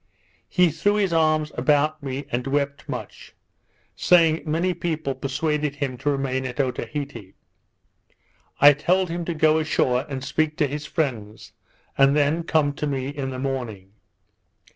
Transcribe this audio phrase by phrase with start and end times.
[0.49, 3.35] He threw his arms about me, and wept much,
[3.95, 7.35] saying many people persuaded him to remain at Otaheite.
[8.59, 11.53] I told him to go ashore and speak to his friends,
[11.99, 13.91] and then come to me in the morning.